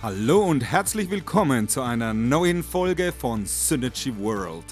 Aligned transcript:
Hallo 0.00 0.44
und 0.44 0.60
herzlich 0.60 1.10
willkommen 1.10 1.66
zu 1.66 1.82
einer 1.82 2.14
neuen 2.14 2.62
Folge 2.62 3.10
von 3.12 3.44
Synergy 3.46 4.16
World, 4.16 4.64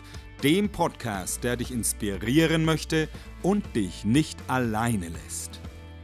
dem 0.44 0.68
Podcast, 0.68 1.42
der 1.42 1.56
dich 1.56 1.72
inspirieren 1.72 2.64
möchte 2.64 3.08
und 3.42 3.74
dich 3.74 4.04
nicht 4.04 4.38
alleine 4.46 5.08
lässt. 5.08 5.58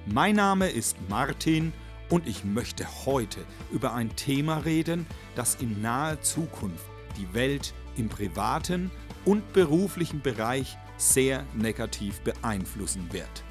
Mein 0.06 0.34
Name 0.34 0.68
ist 0.70 0.96
Martin 1.08 1.72
und 2.10 2.26
ich 2.26 2.42
möchte 2.44 2.84
heute 3.06 3.38
über 3.70 3.94
ein 3.94 4.16
Thema 4.16 4.58
reden, 4.58 5.06
das 5.36 5.54
in 5.54 5.80
naher 5.80 6.20
Zukunft 6.20 6.84
die 7.16 7.32
Welt 7.32 7.74
im 7.96 8.08
privaten 8.08 8.90
und 9.24 9.52
beruflichen 9.52 10.20
Bereich 10.20 10.76
sehr 10.96 11.46
negativ 11.54 12.22
beeinflussen 12.22 13.06
wird. 13.12 13.44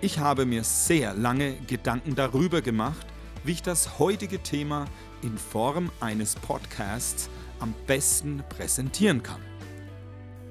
Ich 0.00 0.18
habe 0.18 0.44
mir 0.44 0.64
sehr 0.64 1.14
lange 1.14 1.54
Gedanken 1.68 2.16
darüber 2.16 2.62
gemacht, 2.62 3.06
wie 3.44 3.52
ich 3.52 3.62
das 3.62 3.98
heutige 3.98 4.42
Thema 4.42 4.86
in 5.22 5.36
Form 5.38 5.90
eines 6.00 6.34
Podcasts 6.36 7.30
am 7.60 7.74
besten 7.86 8.42
präsentieren 8.48 9.22
kann. 9.22 9.40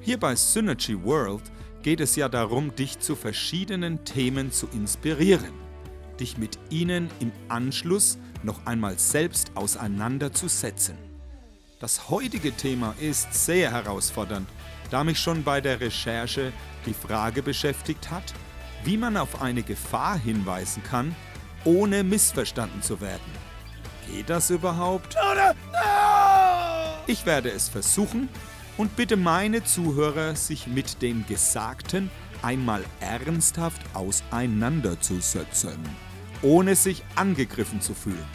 Hier 0.02 0.20
bei 0.20 0.36
Synergy 0.36 1.04
World 1.04 1.44
geht 1.84 2.00
es 2.00 2.16
ja 2.16 2.30
darum, 2.30 2.76
dich 2.76 3.00
zu 3.00 3.16
verschiedenen 3.16 4.04
Themen 4.04 4.52
zu 4.52 4.68
inspirieren, 4.68 5.54
dich 6.20 6.38
mit 6.38 6.58
ihnen 6.70 7.10
im 7.20 7.32
Anschluss 7.50 8.18
noch 8.44 8.66
einmal 8.66 8.98
selbst 9.00 9.52
auseinanderzusetzen. 9.56 10.98
Das 11.80 12.10
heutige 12.10 12.52
Thema 12.54 12.96
ist 13.00 13.34
sehr 13.34 13.72
herausfordernd, 13.72 14.50
da 14.90 15.04
mich 15.04 15.20
schon 15.20 15.44
bei 15.44 15.62
der 15.62 15.80
Recherche 15.80 16.52
die 16.86 16.94
Frage 16.94 17.44
beschäftigt 17.44 18.10
hat, 18.10 18.34
wie 18.84 18.98
man 18.98 19.18
auf 19.18 19.42
eine 19.42 19.64
Gefahr 19.64 20.18
hinweisen 20.18 20.82
kann, 20.84 21.16
ohne 21.64 22.04
missverstanden 22.04 22.82
zu 22.82 23.02
werden. 23.02 23.32
Geht 24.10 24.30
das 24.30 24.50
überhaupt? 24.50 25.16
Ich 27.08 27.26
werde 27.26 27.50
es 27.52 27.70
versuchen 27.70 28.30
und 28.78 28.96
bitte 28.96 29.18
meine 29.18 29.64
Zuhörer, 29.64 30.36
sich 30.36 30.68
mit 30.68 31.02
dem 31.02 31.26
Gesagten 31.26 32.10
einmal 32.42 32.84
ernsthaft 33.00 33.82
auseinanderzusetzen, 33.94 35.78
ohne 36.42 36.76
sich 36.76 37.04
angegriffen 37.16 37.82
zu 37.82 37.94
fühlen. 37.94 38.26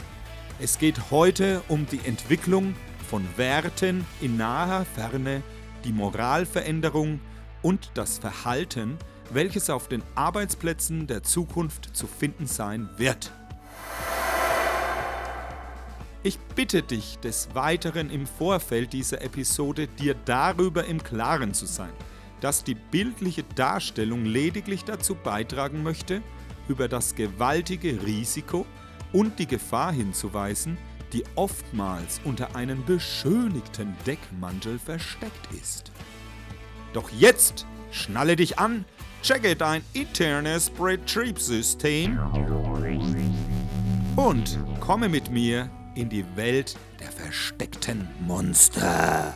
Es 0.60 0.78
geht 0.78 1.10
heute 1.10 1.62
um 1.68 1.86
die 1.86 2.00
Entwicklung 2.04 2.74
von 3.08 3.26
Werten 3.36 4.06
in 4.20 4.36
naher 4.36 4.84
Ferne, 4.94 5.42
die 5.84 5.92
Moralveränderung 5.92 7.20
und 7.62 7.90
das 7.94 8.18
Verhalten, 8.18 8.98
welches 9.34 9.70
auf 9.70 9.88
den 9.88 10.02
Arbeitsplätzen 10.14 11.06
der 11.06 11.22
Zukunft 11.22 11.96
zu 11.96 12.06
finden 12.06 12.46
sein 12.46 12.88
wird. 12.96 13.32
Ich 16.24 16.38
bitte 16.38 16.82
dich 16.82 17.18
des 17.18 17.54
Weiteren 17.54 18.08
im 18.08 18.26
Vorfeld 18.26 18.92
dieser 18.92 19.22
Episode 19.22 19.88
dir 19.88 20.14
darüber 20.24 20.84
im 20.84 21.02
Klaren 21.02 21.52
zu 21.52 21.66
sein, 21.66 21.92
dass 22.40 22.62
die 22.62 22.76
bildliche 22.76 23.42
Darstellung 23.56 24.24
lediglich 24.24 24.84
dazu 24.84 25.16
beitragen 25.16 25.82
möchte, 25.82 26.22
über 26.68 26.86
das 26.86 27.16
gewaltige 27.16 28.06
Risiko 28.06 28.66
und 29.12 29.38
die 29.40 29.48
Gefahr 29.48 29.92
hinzuweisen, 29.92 30.78
die 31.12 31.24
oftmals 31.34 32.20
unter 32.24 32.54
einem 32.54 32.84
beschönigten 32.84 33.96
Deckmantel 34.06 34.78
versteckt 34.78 35.52
ist. 35.60 35.90
Doch 36.92 37.10
jetzt 37.10 37.66
schnalle 37.90 38.36
dich 38.36 38.58
an, 38.58 38.84
checke 39.22 39.54
dein 39.54 39.82
internes 39.92 40.68
Betriebssystem 40.68 42.18
und 44.16 44.58
komme 44.80 45.08
mit 45.08 45.30
mir 45.30 45.70
in 45.94 46.08
die 46.08 46.24
Welt 46.36 46.76
der 46.98 47.12
versteckten 47.12 48.08
Monster, 48.20 49.32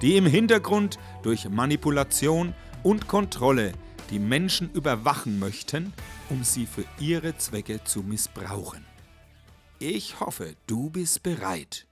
die 0.00 0.16
im 0.16 0.26
Hintergrund 0.26 0.98
durch 1.22 1.48
Manipulation 1.48 2.54
und 2.82 3.08
Kontrolle 3.08 3.72
die 4.08 4.18
Menschen 4.18 4.72
überwachen 4.72 5.38
möchten, 5.38 5.92
um 6.30 6.42
sie 6.42 6.66
für 6.66 6.84
ihre 6.98 7.36
Zwecke 7.36 7.84
zu 7.84 8.00
missbrauchen. 8.02 8.84
Ich 9.78 10.18
hoffe, 10.20 10.56
du 10.66 10.90
bist 10.90 11.22
bereit. 11.22 11.86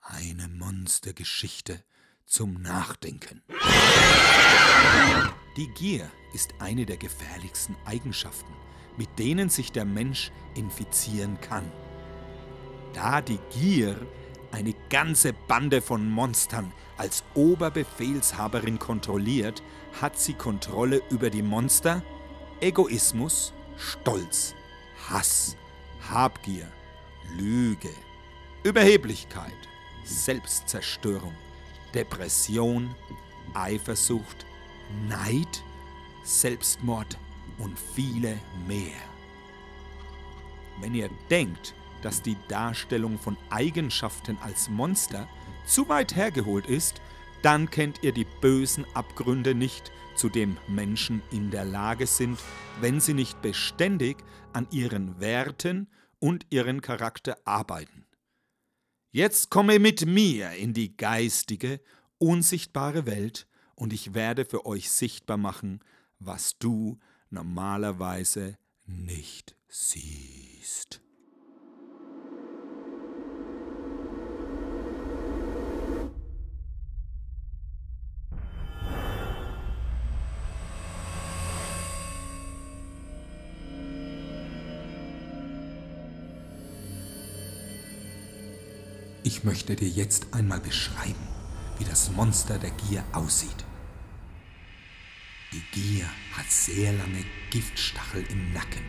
Eine 0.00 0.48
Monstergeschichte 0.48 1.82
zum 2.24 2.54
Nachdenken. 2.62 3.42
Die 5.56 5.68
Gier 5.68 6.10
ist 6.34 6.54
eine 6.58 6.84
der 6.84 6.98
gefährlichsten 6.98 7.76
Eigenschaften, 7.86 8.52
mit 8.98 9.18
denen 9.18 9.48
sich 9.48 9.72
der 9.72 9.86
Mensch 9.86 10.30
infizieren 10.54 11.40
kann. 11.40 11.72
Da 12.92 13.22
die 13.22 13.38
Gier 13.50 13.96
eine 14.52 14.74
ganze 14.90 15.32
Bande 15.32 15.80
von 15.80 16.10
Monstern 16.10 16.72
als 16.98 17.24
Oberbefehlshaberin 17.34 18.78
kontrolliert, 18.78 19.62
hat 20.00 20.18
sie 20.18 20.34
Kontrolle 20.34 21.00
über 21.08 21.30
die 21.30 21.42
Monster 21.42 22.02
Egoismus, 22.60 23.54
Stolz, 23.78 24.54
Hass, 25.08 25.56
Habgier, 26.10 26.68
Lüge, 27.38 27.90
Überheblichkeit, 28.62 29.52
Selbstzerstörung, 30.04 31.34
Depression, 31.94 32.94
Eifersucht, 33.54 34.46
Neid, 35.08 35.62
Selbstmord 36.24 37.18
und 37.58 37.78
viele 37.78 38.38
mehr. 38.66 39.00
Wenn 40.80 40.94
ihr 40.94 41.10
denkt, 41.30 41.74
dass 42.02 42.22
die 42.22 42.36
Darstellung 42.48 43.18
von 43.18 43.36
Eigenschaften 43.50 44.38
als 44.42 44.68
Monster 44.68 45.28
zu 45.66 45.88
weit 45.88 46.14
hergeholt 46.14 46.66
ist, 46.66 47.00
dann 47.42 47.70
kennt 47.70 48.02
ihr 48.02 48.12
die 48.12 48.26
bösen 48.40 48.84
Abgründe 48.94 49.54
nicht, 49.54 49.92
zu 50.16 50.28
dem 50.28 50.56
Menschen 50.66 51.22
in 51.30 51.50
der 51.50 51.64
Lage 51.64 52.06
sind, 52.06 52.38
wenn 52.80 53.00
sie 53.00 53.14
nicht 53.14 53.42
beständig 53.42 54.16
an 54.52 54.66
ihren 54.70 55.20
Werten 55.20 55.88
und 56.18 56.46
ihren 56.50 56.80
Charakter 56.80 57.36
arbeiten. 57.44 58.06
Jetzt 59.12 59.50
komme 59.50 59.78
mit 59.78 60.06
mir 60.06 60.52
in 60.52 60.72
die 60.72 60.96
geistige, 60.96 61.80
unsichtbare 62.18 63.06
Welt 63.06 63.46
und 63.76 63.92
ich 63.92 64.14
werde 64.14 64.44
für 64.44 64.66
euch 64.66 64.90
sichtbar 64.90 65.36
machen, 65.36 65.80
was 66.18 66.58
du 66.58 66.98
normalerweise 67.30 68.56
nicht 68.86 69.54
siehst. 69.68 71.00
Ich 89.22 89.42
möchte 89.42 89.74
dir 89.74 89.88
jetzt 89.88 90.32
einmal 90.32 90.60
beschreiben, 90.60 91.26
wie 91.78 91.84
das 91.84 92.12
Monster 92.12 92.58
der 92.60 92.70
Gier 92.70 93.04
aussieht. 93.12 93.65
Gier 95.76 96.06
hat 96.32 96.50
sehr 96.50 96.90
lange 96.94 97.22
Giftstachel 97.50 98.24
im 98.30 98.54
Nacken, 98.54 98.80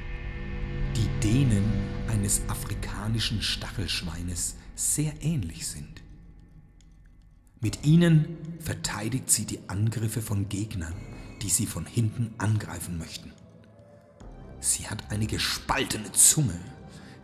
die 0.96 1.10
denen 1.22 1.66
eines 2.08 2.44
afrikanischen 2.48 3.42
Stachelschweines 3.42 4.56
sehr 4.74 5.22
ähnlich 5.22 5.68
sind. 5.68 6.02
Mit 7.60 7.86
ihnen 7.86 8.38
verteidigt 8.62 9.30
sie 9.30 9.44
die 9.44 9.60
Angriffe 9.68 10.22
von 10.22 10.48
Gegnern, 10.48 10.96
die 11.42 11.50
sie 11.50 11.66
von 11.66 11.86
hinten 11.86 12.34
angreifen 12.38 12.98
möchten. 12.98 13.34
Sie 14.62 14.88
hat 14.88 15.12
eine 15.12 15.28
gespaltene 15.28 16.14
Zunge 16.14 16.58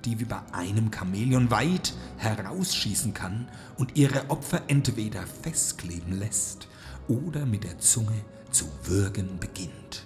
die 0.06 0.20
wie 0.20 0.26
bei 0.26 0.42
einem 0.52 0.92
Chamäleon 0.92 1.50
weit 1.50 1.94
herausschießen 2.18 3.14
kann 3.14 3.48
und 3.78 3.96
ihre 3.98 4.30
Opfer 4.30 4.64
entweder 4.68 5.26
festkleben 5.26 6.20
lässt 6.20 6.68
oder 7.08 7.46
mit 7.46 7.64
der 7.64 7.80
Zunge 7.80 8.26
zu 8.54 8.66
würgen 8.84 9.40
beginnt. 9.40 10.06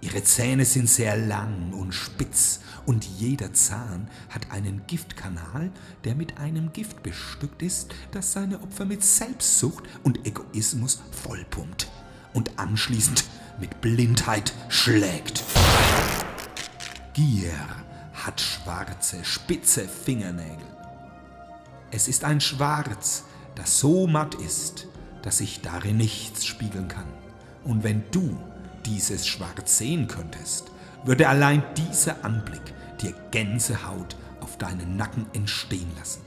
Ihre 0.00 0.22
Zähne 0.22 0.64
sind 0.64 0.88
sehr 0.88 1.16
lang 1.16 1.72
und 1.72 1.92
spitz 1.92 2.60
und 2.84 3.04
jeder 3.04 3.52
Zahn 3.54 4.08
hat 4.28 4.52
einen 4.52 4.86
Giftkanal, 4.86 5.72
der 6.04 6.14
mit 6.14 6.38
einem 6.38 6.72
Gift 6.72 7.02
bestückt 7.02 7.62
ist, 7.62 7.94
das 8.12 8.32
seine 8.32 8.60
Opfer 8.62 8.84
mit 8.84 9.02
Selbstsucht 9.02 9.84
und 10.04 10.26
Egoismus 10.26 11.02
vollpumpt 11.10 11.88
und 12.34 12.58
anschließend 12.58 13.24
mit 13.58 13.80
Blindheit 13.80 14.52
schlägt. 14.68 15.42
Gier 17.14 17.54
hat 18.12 18.40
schwarze, 18.40 19.24
spitze 19.24 19.88
Fingernägel. 19.88 20.66
Es 21.90 22.08
ist 22.08 22.24
ein 22.24 22.40
Schwarz, 22.40 23.24
das 23.54 23.80
so 23.80 24.06
matt 24.06 24.34
ist, 24.34 24.86
dass 25.26 25.38
sich 25.38 25.60
darin 25.60 25.96
nichts 25.96 26.46
spiegeln 26.46 26.86
kann. 26.86 27.08
Und 27.64 27.82
wenn 27.82 28.04
du 28.12 28.38
dieses 28.84 29.26
Schwarz 29.26 29.76
sehen 29.76 30.06
könntest, 30.06 30.70
würde 31.04 31.28
allein 31.28 31.64
dieser 31.76 32.24
Anblick 32.24 32.62
dir 33.02 33.12
Gänsehaut 33.32 34.16
auf 34.40 34.56
deinen 34.56 34.96
Nacken 34.96 35.26
entstehen 35.32 35.90
lassen. 35.98 36.20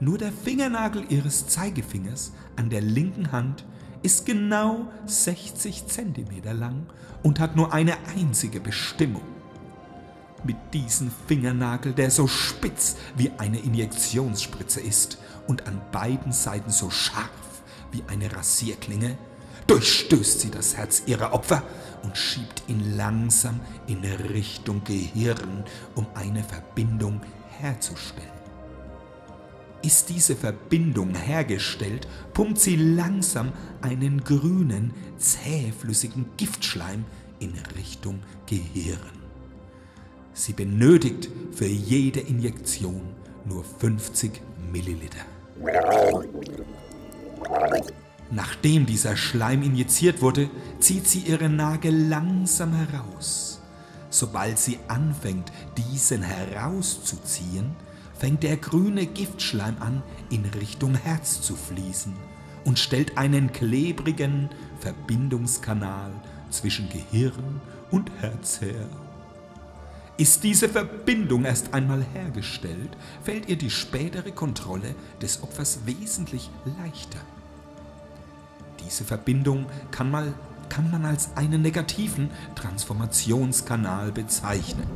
Nur 0.00 0.16
der 0.16 0.32
Fingernagel 0.32 1.04
ihres 1.10 1.46
Zeigefingers 1.46 2.32
an 2.56 2.70
der 2.70 2.80
linken 2.80 3.32
Hand 3.32 3.66
ist 4.02 4.24
genau 4.24 4.90
60 5.04 5.88
cm 5.88 6.58
lang 6.58 6.86
und 7.22 7.38
hat 7.38 7.54
nur 7.54 7.74
eine 7.74 7.98
einzige 8.16 8.60
Bestimmung. 8.60 9.24
Mit 10.42 10.56
diesem 10.72 11.10
Fingernagel, 11.26 11.92
der 11.92 12.10
so 12.10 12.28
spitz 12.28 12.96
wie 13.14 13.30
eine 13.36 13.58
Injektionsspritze 13.58 14.80
ist 14.80 15.18
und 15.46 15.66
an 15.66 15.82
beiden 15.92 16.32
Seiten 16.32 16.70
so 16.70 16.88
scharf 16.88 17.28
wie 17.92 18.02
eine 18.06 18.34
Rasierklinge, 18.34 19.16
durchstößt 19.66 20.40
sie 20.40 20.50
das 20.50 20.76
Herz 20.76 21.02
ihrer 21.06 21.32
Opfer 21.32 21.62
und 22.02 22.16
schiebt 22.16 22.62
ihn 22.68 22.96
langsam 22.96 23.60
in 23.86 24.04
Richtung 24.04 24.82
Gehirn, 24.84 25.64
um 25.94 26.06
eine 26.14 26.42
Verbindung 26.42 27.20
herzustellen. 27.58 28.38
Ist 29.82 30.08
diese 30.08 30.34
Verbindung 30.34 31.14
hergestellt, 31.14 32.08
pumpt 32.34 32.58
sie 32.58 32.76
langsam 32.76 33.52
einen 33.80 34.24
grünen, 34.24 34.92
zähflüssigen 35.18 36.26
Giftschleim 36.36 37.04
in 37.38 37.52
Richtung 37.76 38.20
Gehirn. 38.46 38.98
Sie 40.32 40.52
benötigt 40.52 41.28
für 41.52 41.66
jede 41.66 42.20
Injektion 42.20 43.02
nur 43.44 43.64
50 43.64 44.40
Milliliter. 44.72 45.24
Nachdem 48.30 48.86
dieser 48.86 49.16
Schleim 49.16 49.62
injiziert 49.62 50.20
wurde, 50.20 50.50
zieht 50.80 51.08
sie 51.08 51.20
ihre 51.20 51.48
Nagel 51.48 52.08
langsam 52.08 52.74
heraus. 52.74 53.62
Sobald 54.10 54.58
sie 54.58 54.78
anfängt, 54.88 55.52
diesen 55.76 56.22
herauszuziehen, 56.22 57.74
fängt 58.18 58.42
der 58.42 58.56
grüne 58.56 59.06
Giftschleim 59.06 59.76
an, 59.80 60.02
in 60.30 60.44
Richtung 60.44 60.94
Herz 60.94 61.40
zu 61.40 61.56
fließen 61.56 62.14
und 62.64 62.78
stellt 62.78 63.16
einen 63.16 63.52
klebrigen 63.52 64.50
Verbindungskanal 64.80 66.12
zwischen 66.50 66.88
Gehirn 66.88 67.60
und 67.90 68.10
Herz 68.20 68.60
her. 68.60 68.88
Ist 70.18 70.42
diese 70.42 70.68
Verbindung 70.68 71.44
erst 71.44 71.72
einmal 71.72 72.04
hergestellt, 72.12 72.96
fällt 73.22 73.48
ihr 73.48 73.56
die 73.56 73.70
spätere 73.70 74.32
Kontrolle 74.32 74.96
des 75.22 75.44
Opfers 75.44 75.78
wesentlich 75.86 76.50
leichter. 76.82 77.20
Diese 78.84 79.04
Verbindung 79.04 79.66
kann, 79.92 80.10
mal, 80.10 80.34
kann 80.68 80.90
man 80.90 81.04
als 81.04 81.36
einen 81.36 81.62
negativen 81.62 82.30
Transformationskanal 82.56 84.10
bezeichnen. 84.10 84.88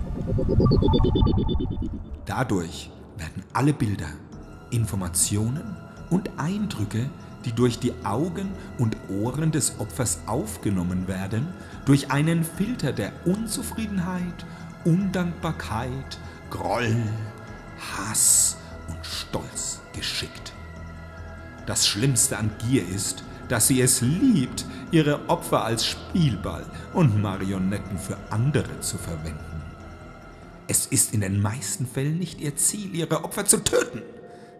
Dadurch 2.27 2.91
werden 3.17 3.45
alle 3.53 3.75
Bilder, 3.75 4.09
Informationen 4.73 5.77
und 6.11 6.31
Eindrücke, 6.37 7.09
die 7.45 7.53
durch 7.53 7.79
die 7.79 7.93
Augen 8.05 8.51
und 8.79 8.97
Ohren 9.09 9.53
des 9.53 9.79
Opfers 9.79 10.19
aufgenommen 10.27 11.07
werden, 11.07 11.47
durch 11.85 12.11
einen 12.11 12.43
Filter 12.43 12.93
der 12.93 13.13
Unzufriedenheit, 13.25 14.47
Undankbarkeit, 14.85 16.19
Groll, 16.51 16.97
Hass 17.79 18.57
und 18.89 19.05
Stolz 19.05 19.81
geschickt. 19.95 20.53
Das 21.67 21.87
Schlimmste 21.87 22.39
an 22.39 22.51
Gier 22.59 22.87
ist, 22.89 23.25
dass 23.49 23.69
sie 23.69 23.81
es 23.81 24.01
liebt, 24.01 24.65
ihre 24.91 25.29
Opfer 25.29 25.65
als 25.65 25.87
Spielball 25.87 26.65
und 26.95 27.21
Marionetten 27.21 27.99
für 27.99 28.17
andere 28.31 28.81
zu 28.81 28.99
verwenden. 28.99 29.63
Es 30.69 30.87
ist 30.87 31.13
in 31.13 31.21
den 31.21 31.41
meisten 31.41 31.87
Fällen 31.87 32.19
nicht 32.19 32.41
ihr 32.41 32.57
Ziel, 32.57 32.95
ihre 32.95 33.25
Opfer 33.25 33.45
zu 33.45 33.63
töten, 33.63 34.03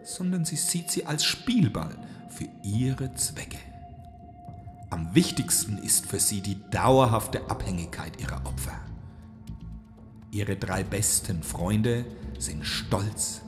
sondern 0.03 0.45
sie 0.45 0.55
sieht 0.57 0.91
sie 0.91 1.05
als 1.05 1.23
Spielball 1.23 1.95
für 2.29 2.47
ihre 2.61 3.13
Zwecke. 3.15 3.57
Am 4.89 5.15
wichtigsten 5.15 5.77
ist 5.79 6.05
für 6.05 6.19
sie 6.19 6.41
die 6.41 6.69
dauerhafte 6.69 7.49
Abhängigkeit 7.49 8.21
ihrer 8.21 8.45
Opfer. 8.45 8.79
Ihre 10.33 10.55
drei 10.55 10.83
besten 10.83 11.43
Freunde 11.43 12.05
sind 12.39 12.65
Stolz, 12.65 13.41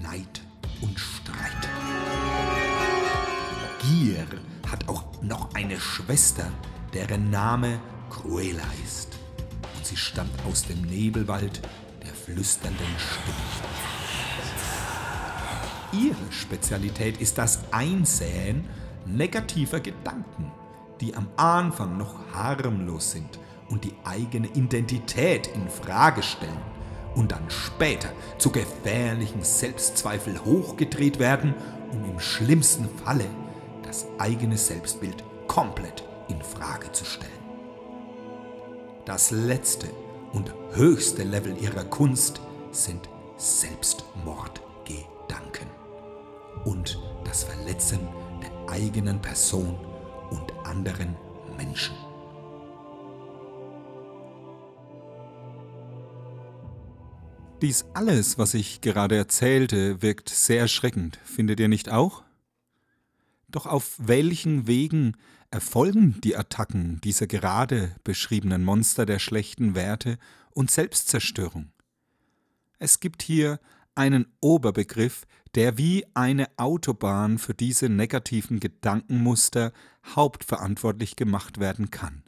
Neid 0.00 0.40
und 0.80 0.98
Streit. 0.98 1.68
Gier 3.82 4.24
hat 4.66 4.88
auch 4.88 5.20
noch 5.20 5.54
eine 5.54 5.78
Schwester, 5.78 6.50
deren 6.94 7.28
Name 7.28 7.78
Cruella 8.08 8.64
ist. 8.82 9.18
Und 9.76 9.84
sie 9.84 9.98
stammt 9.98 10.32
aus 10.48 10.62
dem 10.62 10.80
Nebelwald 10.80 11.60
der 12.02 12.14
flüsternden 12.14 12.86
Stimmen. 12.96 13.68
Ihre 16.06 16.32
Spezialität 16.32 17.20
ist 17.20 17.36
das 17.36 17.70
Einsäen 17.70 18.64
negativer 19.04 19.80
Gedanken, 19.80 20.50
die 21.02 21.14
am 21.14 21.28
Anfang 21.36 21.98
noch 21.98 22.14
harmlos 22.32 23.10
sind 23.10 23.38
und 23.68 23.84
die 23.84 23.94
eigene 24.04 24.46
Identität 24.48 25.48
in 25.48 25.68
Frage 25.68 26.22
stellen 26.22 26.62
und 27.14 27.32
dann 27.32 27.48
später 27.48 28.10
zu 28.38 28.50
gefährlichen 28.50 29.42
Selbstzweifel 29.42 30.44
hochgedreht 30.44 31.18
werden, 31.18 31.54
um 31.92 32.04
im 32.10 32.20
schlimmsten 32.20 32.88
Falle 33.04 33.26
das 33.82 34.06
eigene 34.18 34.56
Selbstbild 34.56 35.22
komplett 35.46 36.04
in 36.28 36.40
Frage 36.42 36.90
zu 36.92 37.04
stellen. 37.04 37.30
Das 39.04 39.30
letzte 39.30 39.88
und 40.32 40.52
höchste 40.72 41.22
Level 41.22 41.56
ihrer 41.62 41.84
Kunst 41.84 42.40
sind 42.70 43.08
Selbstmordgedanken 43.36 45.68
und 46.64 46.98
das 47.24 47.44
Verletzen 47.44 48.00
der 48.42 48.72
eigenen 48.72 49.20
Person 49.20 49.76
und 50.30 50.52
anderen 50.64 51.14
Menschen. 51.56 51.94
Dies 57.64 57.86
alles, 57.94 58.36
was 58.36 58.52
ich 58.52 58.82
gerade 58.82 59.16
erzählte, 59.16 60.02
wirkt 60.02 60.28
sehr 60.28 60.60
erschreckend, 60.60 61.18
findet 61.24 61.60
ihr 61.60 61.68
nicht 61.68 61.88
auch? 61.88 62.22
Doch 63.48 63.64
auf 63.64 63.94
welchen 63.96 64.66
Wegen 64.66 65.16
erfolgen 65.50 66.20
die 66.20 66.36
Attacken 66.36 67.00
dieser 67.00 67.26
gerade 67.26 67.96
beschriebenen 68.04 68.64
Monster 68.64 69.06
der 69.06 69.18
schlechten 69.18 69.74
Werte 69.74 70.18
und 70.50 70.70
Selbstzerstörung? 70.70 71.72
Es 72.78 73.00
gibt 73.00 73.22
hier 73.22 73.58
einen 73.94 74.26
Oberbegriff, 74.40 75.26
der 75.54 75.78
wie 75.78 76.04
eine 76.12 76.50
Autobahn 76.58 77.38
für 77.38 77.54
diese 77.54 77.88
negativen 77.88 78.60
Gedankenmuster 78.60 79.72
hauptverantwortlich 80.14 81.16
gemacht 81.16 81.60
werden 81.60 81.90
kann. 81.90 82.24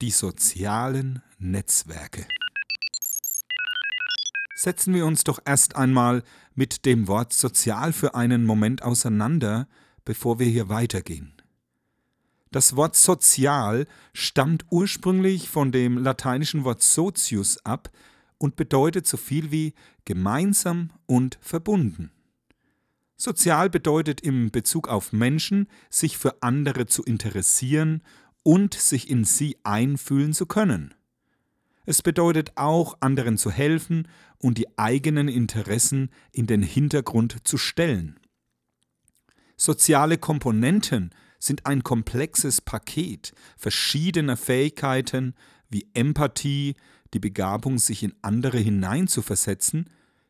Die 0.00 0.10
sozialen 0.10 1.22
Netzwerke. 1.36 2.26
Setzen 4.58 4.94
wir 4.94 5.04
uns 5.04 5.22
doch 5.22 5.38
erst 5.44 5.76
einmal 5.76 6.22
mit 6.54 6.86
dem 6.86 7.08
Wort 7.08 7.34
sozial 7.34 7.92
für 7.92 8.14
einen 8.14 8.46
Moment 8.46 8.82
auseinander, 8.82 9.68
bevor 10.06 10.38
wir 10.38 10.46
hier 10.46 10.70
weitergehen. 10.70 11.34
Das 12.52 12.74
Wort 12.74 12.96
sozial 12.96 13.86
stammt 14.14 14.64
ursprünglich 14.70 15.50
von 15.50 15.72
dem 15.72 15.98
lateinischen 15.98 16.64
Wort 16.64 16.82
socius 16.82 17.58
ab 17.66 17.90
und 18.38 18.56
bedeutet 18.56 19.06
so 19.06 19.18
viel 19.18 19.50
wie 19.50 19.74
gemeinsam 20.06 20.90
und 21.04 21.36
verbunden. 21.42 22.10
Sozial 23.14 23.68
bedeutet 23.68 24.22
im 24.22 24.50
Bezug 24.50 24.88
auf 24.88 25.12
Menschen, 25.12 25.68
sich 25.90 26.16
für 26.16 26.42
andere 26.42 26.86
zu 26.86 27.02
interessieren 27.02 28.02
und 28.42 28.72
sich 28.72 29.10
in 29.10 29.24
sie 29.24 29.58
einfühlen 29.64 30.32
zu 30.32 30.46
können. 30.46 30.94
Es 31.86 32.02
bedeutet 32.02 32.52
auch, 32.56 32.98
anderen 33.00 33.38
zu 33.38 33.50
helfen 33.50 34.08
und 34.38 34.58
die 34.58 34.76
eigenen 34.76 35.28
Interessen 35.28 36.10
in 36.32 36.46
den 36.46 36.62
Hintergrund 36.62 37.46
zu 37.46 37.56
stellen. 37.56 38.18
Soziale 39.56 40.18
Komponenten 40.18 41.10
sind 41.38 41.64
ein 41.64 41.82
komplexes 41.82 42.60
Paket 42.60 43.32
verschiedener 43.56 44.36
Fähigkeiten 44.36 45.34
wie 45.70 45.88
Empathie, 45.94 46.74
die 47.14 47.20
Begabung, 47.20 47.78
sich 47.78 48.02
in 48.02 48.14
andere 48.20 48.58
hineinzuversetzen, 48.58 49.88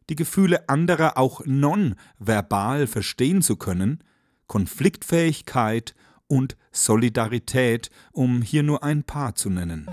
die 0.09 0.15
Gefühle 0.15 0.69
anderer 0.69 1.17
auch 1.17 1.45
nonverbal 1.45 2.87
verstehen 2.87 3.43
zu 3.43 3.57
können, 3.57 4.05
Konfliktfähigkeit 4.47 5.95
und 6.29 6.57
Solidarität, 6.71 7.91
um 8.13 8.43
hier 8.43 8.63
nur 8.63 8.85
ein 8.85 9.05
paar 9.05 9.35
zu 9.35 9.51
nennen. 9.51 9.89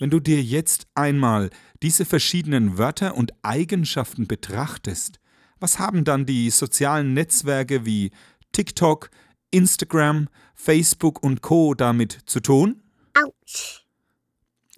Wenn 0.00 0.08
du 0.08 0.18
dir 0.18 0.42
jetzt 0.42 0.86
einmal 0.94 1.50
diese 1.82 2.06
verschiedenen 2.06 2.78
Wörter 2.78 3.16
und 3.16 3.34
Eigenschaften 3.42 4.26
betrachtest, 4.26 5.20
was 5.60 5.78
haben 5.78 6.04
dann 6.04 6.24
die 6.24 6.48
sozialen 6.48 7.12
Netzwerke 7.12 7.84
wie 7.84 8.10
TikTok, 8.52 9.10
Instagram, 9.50 10.28
Facebook 10.54 11.22
und 11.22 11.42
Co 11.42 11.74
damit 11.74 12.18
zu 12.24 12.40
tun? 12.40 12.82
Autsch. 13.12 13.84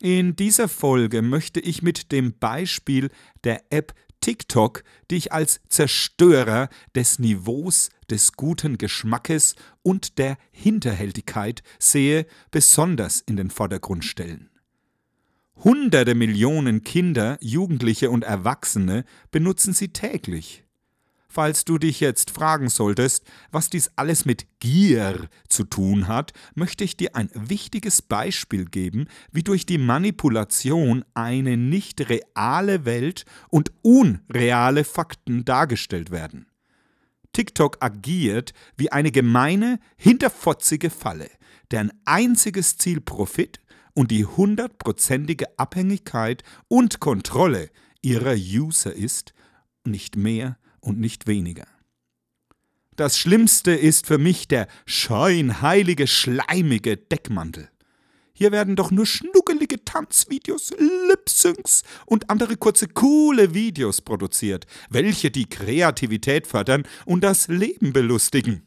In 0.01 0.35
dieser 0.35 0.69
Folge 0.69 1.23
möchte 1.23 1.61
ich 1.61 1.83
mit 1.83 2.11
dem 2.11 2.37
Beispiel 2.37 3.09
der 3.45 3.63
App 3.71 3.95
TikTok 4.21 4.83
dich 5.09 5.33
als 5.33 5.61
Zerstörer 5.69 6.69
des 6.97 7.21
Niveaus, 7.21 7.91
des 8.11 8.33
guten 8.33 8.77
Geschmackes 8.77 9.55
und 9.83 10.19
der 10.19 10.37
Hinterhältigkeit 10.51 11.63
sehe, 11.79 12.27
besonders 12.51 13.21
in 13.21 13.37
den 13.37 13.51
Vordergrund 13.51 14.05
stellen. 14.05 14.52
Hunderte 15.65 16.17
Millionen 16.17 16.83
Kinder, 16.83 17.39
Jugendliche 17.41 18.11
und 18.11 18.25
Erwachsene 18.25 19.05
benutzen 19.31 19.73
sie 19.73 19.93
täglich. 19.93 20.65
Falls 21.29 21.65
du 21.65 21.79
dich 21.79 22.01
jetzt 22.01 22.33
fragen 22.33 22.69
solltest, 22.69 23.25
was 23.53 23.71
dies 23.71 23.93
alles 23.95 24.25
mit 24.25 24.47
Gier 24.59 25.29
zu 25.49 25.63
tun 25.63 26.09
hat, 26.09 26.33
möchte 26.57 26.83
ich 26.83 26.97
dir 26.97 27.15
ein 27.15 27.31
wichtiges 27.33 28.03
Beispiel 28.03 28.65
geben, 28.65 29.07
wie 29.31 29.45
durch 29.45 29.65
die 29.65 29.79
Manipulation 29.79 31.05
eine 31.15 31.57
nicht 31.57 32.09
reale 32.09 32.85
Welt 32.85 33.25
und 33.49 33.71
unreale 33.83 34.83
Fakten 34.83 35.45
dargestellt 35.45 36.11
werden. 36.11 36.47
TikTok 37.33 37.77
agiert 37.81 38.53
wie 38.77 38.91
eine 38.91 39.13
gemeine, 39.13 39.79
hinterfotzige 39.97 40.91
Falle, 40.91 41.31
deren 41.71 41.93
einziges 42.05 42.77
Ziel 42.77 43.01
Profit 43.01 43.61
und 43.95 44.11
die 44.11 44.25
hundertprozentige 44.25 45.59
Abhängigkeit 45.59 46.43
und 46.69 47.01
Kontrolle 47.01 47.71
ihrer 48.03 48.35
User 48.35 48.93
ist, 48.93 49.33
nicht 49.85 50.17
mehr 50.17 50.59
und 50.81 50.99
nicht 50.99 51.27
weniger. 51.27 51.67
Das 52.97 53.19
Schlimmste 53.19 53.73
ist 53.73 54.07
für 54.07 54.19
mich 54.19 54.49
der 54.49 54.69
scheinheilige, 54.87 56.07
schleimige 56.07 56.97
Deckmantel. 56.97 57.69
Hier 58.35 58.53
werden 58.53 58.77
doch 58.77 58.91
nur 58.91 59.07
schnuckelige 59.07 59.85
Tanzvideos, 59.85 60.73
Lip-Syncs 61.09 61.83
und 62.07 62.29
andere 62.29 62.57
kurze, 62.57 62.89
coole 62.89 63.55
Videos 63.55 64.01
produziert, 64.01 64.67
welche 64.91 65.31
die 65.31 65.49
Kreativität 65.49 66.47
fördern 66.47 66.85
und 67.05 67.23
das 67.23 67.49
Leben 67.49 67.93
belustigen. 67.93 68.63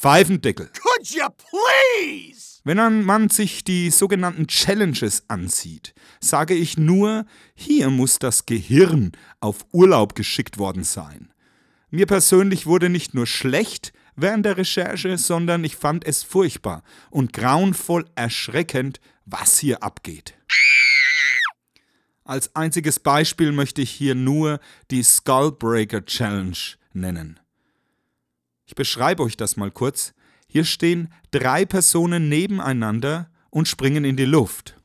Pfeifendeckel. 0.00 0.70
Could 0.72 1.10
you 1.10 1.26
please? 1.28 2.62
Wenn 2.64 3.04
man 3.04 3.28
sich 3.28 3.64
die 3.64 3.90
sogenannten 3.90 4.46
Challenges 4.46 5.24
ansieht, 5.28 5.94
sage 6.20 6.54
ich 6.54 6.78
nur, 6.78 7.26
hier 7.54 7.90
muss 7.90 8.18
das 8.18 8.46
Gehirn 8.46 9.12
auf 9.40 9.66
Urlaub 9.72 10.14
geschickt 10.14 10.56
worden 10.56 10.84
sein. 10.84 11.34
Mir 11.90 12.06
persönlich 12.06 12.64
wurde 12.64 12.88
nicht 12.88 13.12
nur 13.12 13.26
schlecht 13.26 13.92
während 14.16 14.46
der 14.46 14.56
Recherche, 14.56 15.18
sondern 15.18 15.64
ich 15.64 15.76
fand 15.76 16.06
es 16.06 16.22
furchtbar 16.22 16.82
und 17.10 17.34
grauenvoll 17.34 18.06
erschreckend, 18.14 19.00
was 19.26 19.58
hier 19.58 19.82
abgeht. 19.82 20.34
Als 22.24 22.56
einziges 22.56 23.00
Beispiel 23.00 23.52
möchte 23.52 23.82
ich 23.82 23.90
hier 23.90 24.14
nur 24.14 24.60
die 24.90 25.02
Skullbreaker 25.02 26.06
Challenge 26.06 26.56
nennen. 26.94 27.38
Ich 28.70 28.76
beschreibe 28.76 29.24
euch 29.24 29.36
das 29.36 29.56
mal 29.56 29.72
kurz. 29.72 30.14
Hier 30.46 30.64
stehen 30.64 31.12
drei 31.32 31.64
Personen 31.64 32.28
nebeneinander 32.28 33.28
und 33.50 33.66
springen 33.66 34.04
in 34.04 34.14
die 34.14 34.24
Luft. 34.24 34.76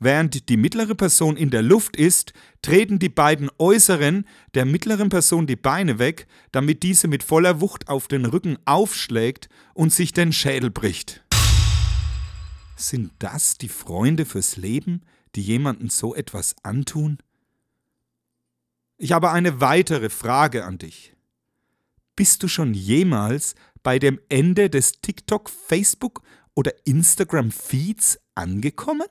Während 0.00 0.48
die 0.48 0.56
mittlere 0.56 0.96
Person 0.96 1.36
in 1.36 1.50
der 1.50 1.62
Luft 1.62 1.96
ist, 1.96 2.32
treten 2.62 2.98
die 2.98 3.08
beiden 3.08 3.48
äußeren 3.58 4.26
der 4.54 4.64
mittleren 4.64 5.08
Person 5.08 5.46
die 5.46 5.54
Beine 5.54 6.00
weg, 6.00 6.26
damit 6.50 6.82
diese 6.82 7.06
mit 7.06 7.22
voller 7.22 7.60
Wucht 7.60 7.86
auf 7.86 8.08
den 8.08 8.24
Rücken 8.24 8.58
aufschlägt 8.64 9.48
und 9.72 9.92
sich 9.92 10.12
den 10.12 10.32
Schädel 10.32 10.72
bricht. 10.72 11.24
Sind 12.74 13.12
das 13.20 13.56
die 13.56 13.68
Freunde 13.68 14.26
fürs 14.26 14.56
Leben, 14.56 15.02
die 15.36 15.42
jemanden 15.42 15.90
so 15.90 16.12
etwas 16.16 16.56
antun? 16.64 17.18
Ich 18.96 19.12
habe 19.12 19.30
eine 19.30 19.60
weitere 19.60 20.10
Frage 20.10 20.64
an 20.64 20.78
dich. 20.78 21.14
Bist 22.20 22.42
du 22.42 22.48
schon 22.48 22.74
jemals 22.74 23.54
bei 23.82 23.98
dem 23.98 24.20
Ende 24.28 24.68
des 24.68 25.00
TikTok, 25.00 25.48
Facebook 25.48 26.20
oder 26.54 26.70
Instagram 26.84 27.50
Feeds 27.50 28.20
angekommen? 28.34 29.06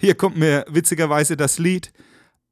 Hier 0.00 0.14
kommt 0.14 0.38
mir 0.38 0.64
witzigerweise 0.70 1.36
das 1.36 1.58
Lied. 1.58 1.92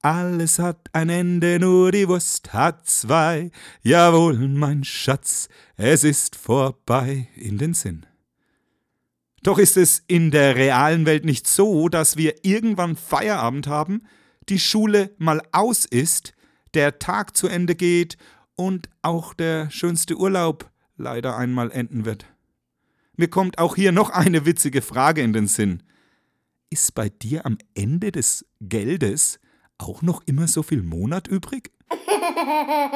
Alles 0.03 0.59
hat 0.59 0.87
ein 0.93 1.09
Ende, 1.09 1.59
nur 1.59 1.93
die 1.93 2.07
Wurst 2.09 2.53
hat 2.53 2.87
zwei. 2.87 3.51
Jawohl, 3.81 4.37
mein 4.49 4.85
Schatz, 4.85 5.49
es 5.79 6.05
ist 6.05 6.37
vorbei 6.37 7.29
in 7.37 7.57
den 7.57 7.73
Sinn. 7.73 8.05
Doch 9.45 9.57
ist 9.57 9.79
es 9.79 10.03
in 10.09 10.31
der 10.31 10.57
realen 10.57 11.07
Welt 11.07 11.25
nicht 11.25 11.49
so, 11.49 11.89
dass 11.89 12.19
wir 12.19 12.45
irgendwann 12.45 12.97
Feierabend 12.97 13.67
haben, 13.67 14.07
die 14.51 14.59
Schule 14.59 15.15
mal 15.17 15.41
aus 15.53 15.87
ist 15.87 16.36
der 16.77 16.99
Tag 16.99 17.37
zu 17.37 17.49
Ende 17.49 17.75
geht 17.75 18.19
und 18.55 18.91
auch 19.01 19.33
der 19.33 19.71
schönste 19.71 20.17
Urlaub 20.17 20.71
leider 20.99 21.37
einmal 21.37 21.73
enden 21.73 22.05
wird. 22.05 22.27
Mir 23.17 23.29
kommt 23.29 23.59
auch 23.59 23.77
hier 23.77 23.93
noch 23.93 24.11
eine 24.11 24.45
witzige 24.45 24.83
Frage 24.83 25.23
in 25.23 25.33
den 25.33 25.49
Sinn. 25.49 25.83
Ist 26.69 26.95
bei 26.95 27.09
dir 27.09 27.47
am 27.47 27.57
Ende 27.75 28.13
des 28.13 28.45
Geldes 28.61 29.41
auch 29.79 30.03
noch 30.03 30.23
immer 30.27 30.49
so 30.49 30.63
viel 30.63 30.83
Monat 30.83 31.29
übrig? 31.29 31.73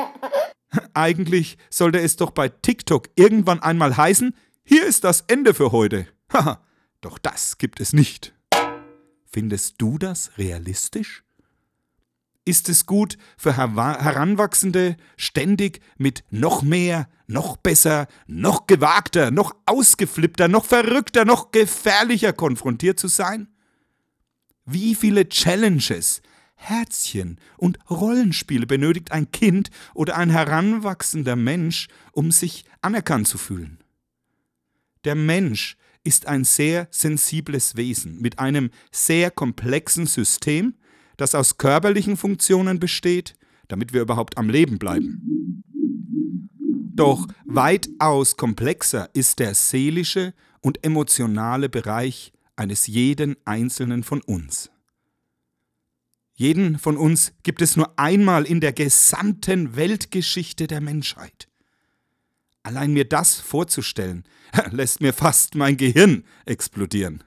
Eigentlich 0.94 1.56
sollte 1.70 2.00
es 2.00 2.16
doch 2.16 2.32
bei 2.32 2.50
TikTok 2.50 3.08
irgendwann 3.16 3.60
einmal 3.60 3.96
heißen, 3.96 4.36
hier 4.62 4.84
ist 4.84 5.04
das 5.04 5.22
Ende 5.22 5.54
für 5.54 5.72
heute. 5.72 6.06
Haha, 6.30 6.62
doch 7.00 7.18
das 7.18 7.56
gibt 7.56 7.80
es 7.80 7.94
nicht. 7.94 8.34
Findest 9.24 9.76
du 9.78 9.96
das 9.96 10.36
realistisch? 10.36 11.24
Ist 12.44 12.68
es 12.68 12.86
gut 12.86 13.18
für 13.36 13.56
Heranwachsende, 13.56 14.96
ständig 15.16 15.80
mit 15.98 16.24
noch 16.30 16.62
mehr, 16.62 17.08
noch 17.26 17.56
besser, 17.56 18.08
noch 18.26 18.66
gewagter, 18.66 19.30
noch 19.30 19.54
ausgeflippter, 19.66 20.48
noch 20.48 20.64
verrückter, 20.64 21.24
noch 21.24 21.52
gefährlicher 21.52 22.32
konfrontiert 22.32 22.98
zu 22.98 23.08
sein? 23.08 23.48
Wie 24.64 24.94
viele 24.94 25.28
Challenges, 25.28 26.22
Herzchen 26.54 27.38
und 27.56 27.78
Rollenspiele 27.88 28.66
benötigt 28.66 29.12
ein 29.12 29.30
Kind 29.30 29.70
oder 29.94 30.16
ein 30.16 30.30
heranwachsender 30.30 31.36
Mensch, 31.36 31.88
um 32.12 32.30
sich 32.30 32.64
anerkannt 32.82 33.28
zu 33.28 33.38
fühlen? 33.38 33.78
Der 35.04 35.14
Mensch 35.14 35.76
ist 36.02 36.26
ein 36.26 36.44
sehr 36.44 36.88
sensibles 36.90 37.76
Wesen 37.76 38.20
mit 38.20 38.38
einem 38.38 38.70
sehr 38.90 39.30
komplexen 39.30 40.06
System, 40.06 40.74
das 41.20 41.34
aus 41.34 41.58
körperlichen 41.58 42.16
Funktionen 42.16 42.80
besteht, 42.80 43.34
damit 43.68 43.92
wir 43.92 44.02
überhaupt 44.02 44.38
am 44.38 44.48
Leben 44.48 44.78
bleiben. 44.78 45.62
Doch 46.94 47.26
weitaus 47.44 48.36
komplexer 48.36 49.08
ist 49.14 49.38
der 49.38 49.54
seelische 49.54 50.34
und 50.60 50.84
emotionale 50.84 51.68
Bereich 51.68 52.32
eines 52.56 52.86
jeden 52.86 53.36
Einzelnen 53.44 54.02
von 54.02 54.20
uns. 54.20 54.70
Jeden 56.34 56.78
von 56.78 56.96
uns 56.96 57.32
gibt 57.42 57.62
es 57.62 57.76
nur 57.76 57.98
einmal 57.98 58.44
in 58.44 58.60
der 58.60 58.72
gesamten 58.72 59.76
Weltgeschichte 59.76 60.66
der 60.66 60.80
Menschheit. 60.80 61.48
Allein 62.62 62.92
mir 62.92 63.06
das 63.06 63.34
vorzustellen, 63.40 64.24
lässt 64.70 65.00
mir 65.00 65.12
fast 65.12 65.54
mein 65.54 65.76
Gehirn 65.76 66.24
explodieren. 66.44 67.24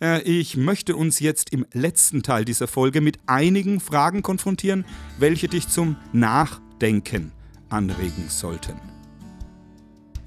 Äh, 0.00 0.22
ich 0.22 0.56
möchte 0.56 0.96
uns 0.96 1.20
jetzt 1.20 1.50
im 1.50 1.66
letzten 1.72 2.22
Teil 2.22 2.44
dieser 2.44 2.66
Folge 2.66 3.00
mit 3.00 3.18
einigen 3.26 3.80
Fragen 3.80 4.22
konfrontieren, 4.22 4.84
welche 5.18 5.48
dich 5.48 5.68
zum 5.68 5.96
Nachdenken 6.12 7.32
anregen 7.68 8.28
sollten. 8.28 8.80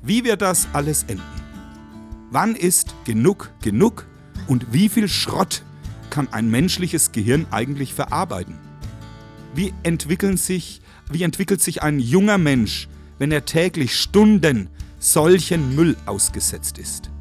Wie 0.02 0.24
wird 0.24 0.42
das 0.42 0.68
alles 0.74 1.04
enden? 1.04 1.24
Wann 2.30 2.56
ist 2.56 2.96
genug 3.06 3.52
genug 3.62 4.08
und 4.48 4.74
wie 4.74 4.90
viel 4.90 5.08
Schrott 5.08 5.64
kann 6.10 6.28
ein 6.32 6.50
menschliches 6.50 7.12
Gehirn 7.12 7.48
eigentlich 7.52 7.94
verarbeiten? 7.94 8.58
Wie, 9.56 9.74
entwickeln 9.84 10.38
sich, 10.38 10.82
wie 11.12 11.24
entwickelt 11.24 11.62
sich 11.62 11.84
ein 11.84 12.00
junger 12.00 12.38
Mensch, 12.38 12.88
wenn 13.20 13.32
er 13.32 13.46
täglich 13.46 13.96
Stunden 13.96 14.70
solchen 15.00 15.76
Müll 15.76 15.96
ausgesetzt 16.06 16.80
ist? 16.80 17.13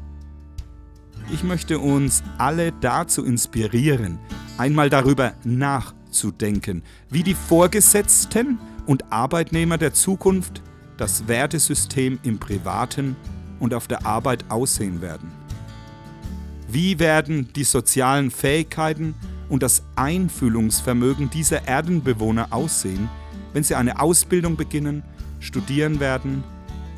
Ich 1.33 1.43
möchte 1.43 1.79
uns 1.79 2.21
alle 2.37 2.71
dazu 2.73 3.25
inspirieren, 3.25 4.19
einmal 4.59 4.91
darüber 4.91 5.33
nachzudenken, 5.43 6.83
wie 7.09 7.23
die 7.23 7.33
Vorgesetzten 7.33 8.59
und 8.85 9.11
Arbeitnehmer 9.11 9.79
der 9.79 9.95
Zukunft 9.95 10.61
das 10.95 11.27
Wertesystem 11.27 12.19
im 12.21 12.37
privaten 12.37 13.15
und 13.59 13.73
auf 13.73 13.87
der 13.87 14.05
Arbeit 14.05 14.45
aussehen 14.49 15.01
werden. 15.01 15.31
Wie 16.67 16.99
werden 16.99 17.49
die 17.55 17.63
sozialen 17.63 18.29
Fähigkeiten 18.29 19.15
und 19.49 19.63
das 19.63 19.81
Einfühlungsvermögen 19.95 21.31
dieser 21.31 21.67
Erdenbewohner 21.67 22.49
aussehen, 22.51 23.09
wenn 23.53 23.63
sie 23.63 23.73
eine 23.73 23.99
Ausbildung 23.99 24.55
beginnen, 24.55 25.01
studieren 25.39 25.99
werden 25.99 26.43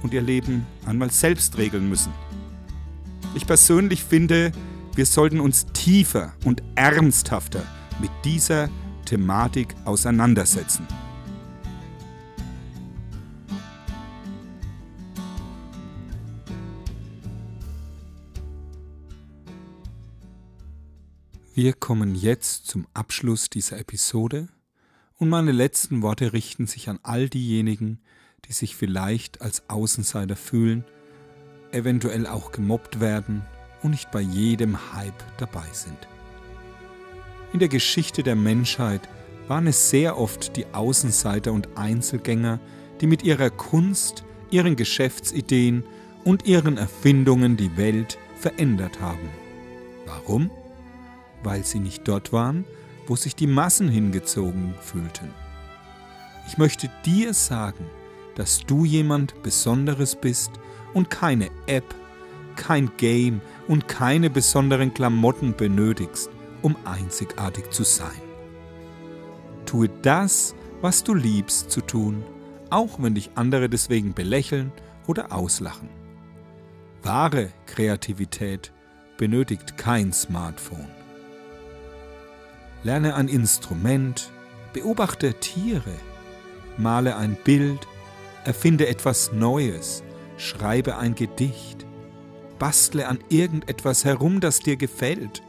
und 0.03 0.13
ihr 0.13 0.21
Leben 0.21 0.65
einmal 0.85 1.09
selbst 1.09 1.57
regeln 1.57 1.87
müssen? 1.87 2.24
Ich 3.35 3.45
persönlich 3.45 4.01
finde, 4.01 4.53
wir 4.95 5.05
sollten 5.05 5.41
uns 5.41 5.65
tiefer 5.73 6.33
und 6.45 6.63
ernsthafter 6.75 7.63
mit 7.99 8.09
dieser 8.23 8.69
Thematik 9.03 9.75
auseinandersetzen. 9.83 10.87
Wir 21.53 21.73
kommen 21.73 22.15
jetzt 22.15 22.67
zum 22.67 22.87
Abschluss 22.93 23.49
dieser 23.49 23.77
Episode 23.79 24.47
und 25.17 25.27
meine 25.27 25.51
letzten 25.51 26.01
Worte 26.01 26.31
richten 26.31 26.67
sich 26.67 26.87
an 26.87 26.99
all 27.03 27.27
diejenigen, 27.27 27.99
die 28.45 28.53
sich 28.53 28.77
vielleicht 28.77 29.41
als 29.41 29.69
Außenseiter 29.69 30.37
fühlen, 30.37 30.85
eventuell 31.75 32.25
auch 32.27 32.51
gemobbt 32.51 32.99
werden 32.99 33.43
und 33.83 33.91
nicht 33.91 34.11
bei 34.11 34.21
jedem 34.21 34.77
Hype 34.93 35.13
dabei 35.37 35.65
sind. 35.71 35.97
In 37.53 37.59
der 37.59 37.69
Geschichte 37.69 38.23
der 38.23 38.35
Menschheit 38.35 39.01
waren 39.47 39.67
es 39.67 39.89
sehr 39.89 40.17
oft 40.17 40.55
die 40.55 40.65
Außenseiter 40.73 41.53
und 41.53 41.69
Einzelgänger, 41.75 42.59
die 43.01 43.07
mit 43.07 43.23
ihrer 43.23 43.49
Kunst, 43.49 44.23
ihren 44.49 44.75
Geschäftsideen 44.75 45.83
und 46.23 46.47
ihren 46.47 46.77
Erfindungen 46.77 47.57
die 47.57 47.77
Welt 47.77 48.17
verändert 48.39 48.99
haben. 48.99 49.29
Warum? 50.05 50.49
weil 51.45 51.63
sie 51.63 51.79
nicht 51.79 52.07
dort 52.07 52.33
waren, 52.33 52.65
wo 53.07 53.15
sich 53.15 53.35
die 53.35 53.47
Massen 53.47 53.87
hingezogen 53.87 54.73
fühlten. 54.81 55.33
Ich 56.47 56.57
möchte 56.57 56.89
dir 57.05 57.33
sagen, 57.33 57.85
dass 58.35 58.59
du 58.65 58.83
jemand 58.83 59.41
Besonderes 59.43 60.15
bist 60.15 60.51
und 60.95 61.11
keine 61.11 61.51
App, 61.67 61.93
kein 62.55 62.89
Game 62.97 63.41
und 63.67 63.87
keine 63.87 64.31
besonderen 64.31 64.93
Klamotten 64.93 65.53
benötigst, 65.55 66.31
um 66.63 66.75
einzigartig 66.85 67.69
zu 67.69 67.83
sein. 67.83 68.21
Tue 69.67 69.89
das, 70.01 70.55
was 70.81 71.03
du 71.03 71.13
liebst 71.13 71.69
zu 71.69 71.81
tun, 71.81 72.23
auch 72.69 72.97
wenn 72.97 73.13
dich 73.13 73.31
andere 73.35 73.69
deswegen 73.69 74.13
belächeln 74.13 74.71
oder 75.05 75.31
auslachen. 75.31 75.89
Wahre 77.03 77.49
Kreativität 77.67 78.71
benötigt 79.17 79.77
kein 79.77 80.13
Smartphone. 80.13 80.87
Lerne 82.83 83.15
ein 83.15 83.27
Instrument, 83.27 84.31
beobachte 84.73 85.33
Tiere, 85.35 85.95
male 86.77 87.15
ein 87.17 87.35
Bild, 87.43 87.85
erfinde 88.45 88.87
etwas 88.87 89.31
Neues, 89.33 90.03
schreibe 90.37 90.97
ein 90.97 91.15
Gedicht, 91.15 91.85
bastle 92.59 93.07
an 93.07 93.19
irgendetwas 93.29 94.05
herum, 94.05 94.39
das 94.39 94.59
dir 94.59 94.75
gefällt, 94.75 95.41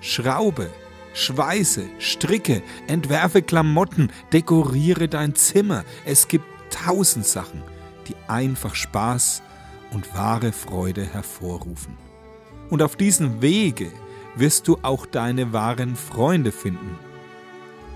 schraube, 0.00 0.70
schweiße, 1.14 1.84
stricke, 1.98 2.62
entwerfe 2.86 3.42
Klamotten, 3.42 4.10
dekoriere 4.32 5.08
dein 5.08 5.34
Zimmer. 5.34 5.84
Es 6.04 6.28
gibt 6.28 6.46
tausend 6.70 7.26
Sachen, 7.26 7.62
die 8.08 8.16
einfach 8.28 8.74
Spaß 8.74 9.42
und 9.92 10.14
wahre 10.14 10.52
Freude 10.52 11.04
hervorrufen. 11.04 11.96
Und 12.70 12.82
auf 12.82 12.96
diesem 12.96 13.42
Wege 13.42 13.92
wirst 14.34 14.66
du 14.68 14.78
auch 14.82 15.04
deine 15.04 15.52
wahren 15.52 15.96
Freunde 15.96 16.52
finden. 16.52 16.98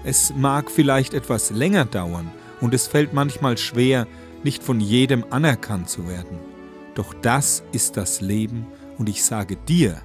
Es 0.05 0.33
mag 0.37 0.71
vielleicht 0.71 1.15
etwas 1.15 1.51
länger 1.51 1.87
dauern 1.87 2.31
und 2.61 2.75
es 2.75 2.87
fällt 2.87 3.13
manchmal 3.13 3.57
schwer, 3.59 4.07
nicht 4.43 4.63
von 4.63 4.81
jedem 4.81 5.25
anerkannt 5.31 5.89
zu 5.89 6.09
werden. 6.09 6.39
Doch 6.95 7.15
das 7.15 7.63
ist 7.73 7.97
das 7.97 8.21
Leben 8.21 8.67
und 8.99 9.09
ich 9.09 9.25
sage 9.25 9.57
dir, 9.57 10.01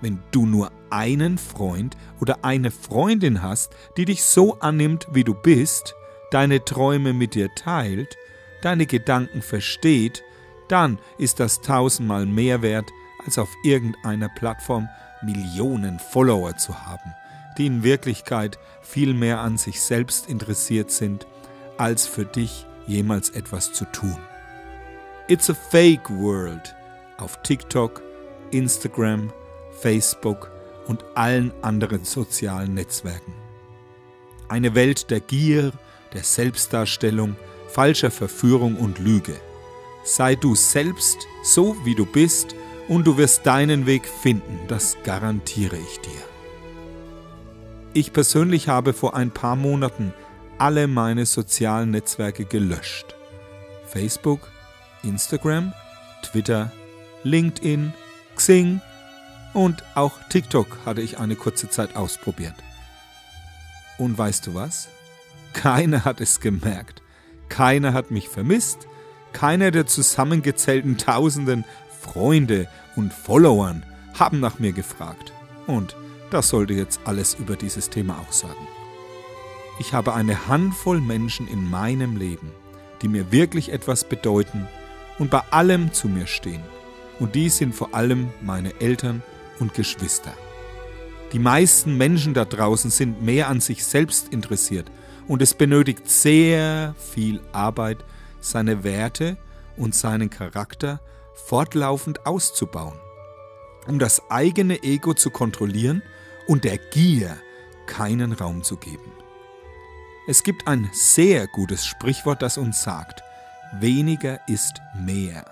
wenn 0.00 0.18
du 0.32 0.46
nur 0.46 0.72
einen 0.90 1.38
Freund 1.38 1.96
oder 2.20 2.44
eine 2.44 2.70
Freundin 2.70 3.42
hast, 3.42 3.74
die 3.96 4.04
dich 4.04 4.24
so 4.24 4.58
annimmt, 4.58 5.06
wie 5.12 5.24
du 5.24 5.34
bist, 5.34 5.94
deine 6.30 6.64
Träume 6.64 7.12
mit 7.12 7.34
dir 7.34 7.54
teilt, 7.54 8.16
deine 8.62 8.86
Gedanken 8.86 9.42
versteht, 9.42 10.22
dann 10.68 10.98
ist 11.18 11.40
das 11.40 11.60
tausendmal 11.60 12.26
mehr 12.26 12.62
wert 12.62 12.90
als 13.24 13.38
auf 13.38 13.50
irgendeiner 13.62 14.28
Plattform 14.28 14.88
Millionen 15.22 15.98
Follower 16.00 16.56
zu 16.56 16.84
haben, 16.84 17.14
die 17.56 17.66
in 17.66 17.84
Wirklichkeit 17.84 18.58
viel 18.80 19.14
mehr 19.14 19.40
an 19.40 19.56
sich 19.56 19.80
selbst 19.80 20.28
interessiert 20.28 20.90
sind, 20.90 21.26
als 21.78 22.06
für 22.06 22.24
dich 22.24 22.66
jemals 22.86 23.30
etwas 23.30 23.72
zu 23.72 23.84
tun. 23.86 24.16
It's 25.28 25.48
a 25.50 25.54
fake 25.54 26.10
world 26.10 26.74
auf 27.18 27.40
TikTok, 27.42 28.02
Instagram, 28.50 29.32
Facebook 29.80 30.50
und 30.86 31.04
allen 31.14 31.52
anderen 31.62 32.04
sozialen 32.04 32.74
Netzwerken. 32.74 33.34
Eine 34.48 34.74
Welt 34.74 35.10
der 35.10 35.20
Gier, 35.20 35.72
der 36.12 36.22
Selbstdarstellung, 36.22 37.36
falscher 37.68 38.10
Verführung 38.10 38.76
und 38.76 38.98
Lüge. 38.98 39.34
Sei 40.04 40.34
du 40.34 40.54
selbst 40.54 41.18
so, 41.44 41.76
wie 41.84 41.94
du 41.94 42.04
bist 42.04 42.54
und 42.88 43.06
du 43.06 43.16
wirst 43.16 43.46
deinen 43.46 43.86
Weg 43.86 44.06
finden, 44.06 44.58
das 44.68 44.96
garantiere 45.04 45.76
ich 45.76 46.00
dir. 46.00 46.22
Ich 47.94 48.12
persönlich 48.12 48.68
habe 48.68 48.92
vor 48.92 49.14
ein 49.14 49.30
paar 49.30 49.56
Monaten 49.56 50.12
alle 50.62 50.86
meine 50.86 51.26
sozialen 51.26 51.90
Netzwerke 51.90 52.44
gelöscht. 52.44 53.16
Facebook, 53.84 54.48
Instagram, 55.02 55.72
Twitter, 56.22 56.70
LinkedIn, 57.24 57.92
Xing 58.36 58.80
und 59.54 59.82
auch 59.96 60.12
TikTok 60.28 60.78
hatte 60.86 61.00
ich 61.00 61.18
eine 61.18 61.34
kurze 61.34 61.68
Zeit 61.68 61.96
ausprobiert. 61.96 62.54
Und 63.98 64.16
weißt 64.16 64.46
du 64.46 64.54
was? 64.54 64.86
Keiner 65.52 66.04
hat 66.04 66.20
es 66.20 66.38
gemerkt. 66.38 67.02
Keiner 67.48 67.92
hat 67.92 68.12
mich 68.12 68.28
vermisst. 68.28 68.86
Keiner 69.32 69.72
der 69.72 69.86
zusammengezählten 69.86 70.96
Tausenden 70.96 71.64
Freunde 72.00 72.68
und 72.94 73.12
Followern 73.12 73.84
haben 74.16 74.38
nach 74.38 74.60
mir 74.60 74.72
gefragt. 74.72 75.32
Und 75.66 75.96
das 76.30 76.50
sollte 76.50 76.74
jetzt 76.74 77.00
alles 77.04 77.34
über 77.34 77.56
dieses 77.56 77.90
Thema 77.90 78.16
auch 78.20 78.32
sagen. 78.32 78.68
Ich 79.78 79.94
habe 79.94 80.14
eine 80.14 80.48
Handvoll 80.48 81.00
Menschen 81.00 81.48
in 81.48 81.70
meinem 81.70 82.16
Leben, 82.16 82.52
die 83.00 83.08
mir 83.08 83.32
wirklich 83.32 83.72
etwas 83.72 84.04
bedeuten 84.04 84.68
und 85.18 85.30
bei 85.30 85.40
allem 85.50 85.92
zu 85.92 86.08
mir 86.08 86.26
stehen. 86.26 86.62
Und 87.18 87.34
die 87.34 87.48
sind 87.48 87.74
vor 87.74 87.94
allem 87.94 88.30
meine 88.42 88.80
Eltern 88.80 89.22
und 89.58 89.74
Geschwister. 89.74 90.32
Die 91.32 91.38
meisten 91.38 91.96
Menschen 91.96 92.34
da 92.34 92.44
draußen 92.44 92.90
sind 92.90 93.22
mehr 93.22 93.48
an 93.48 93.60
sich 93.60 93.84
selbst 93.84 94.32
interessiert 94.32 94.90
und 95.26 95.40
es 95.40 95.54
benötigt 95.54 96.08
sehr 96.08 96.94
viel 96.98 97.40
Arbeit, 97.52 98.04
seine 98.40 98.84
Werte 98.84 99.38
und 99.76 99.94
seinen 99.94 100.28
Charakter 100.28 101.00
fortlaufend 101.46 102.26
auszubauen, 102.26 102.98
um 103.86 103.98
das 103.98 104.30
eigene 104.30 104.82
Ego 104.82 105.14
zu 105.14 105.30
kontrollieren 105.30 106.02
und 106.46 106.64
der 106.64 106.76
Gier 106.76 107.36
keinen 107.86 108.32
Raum 108.32 108.62
zu 108.62 108.76
geben. 108.76 109.21
Es 110.28 110.44
gibt 110.44 110.68
ein 110.68 110.88
sehr 110.92 111.48
gutes 111.48 111.84
Sprichwort, 111.84 112.42
das 112.42 112.56
uns 112.56 112.84
sagt, 112.84 113.24
weniger 113.80 114.38
ist 114.46 114.80
mehr. 114.94 115.44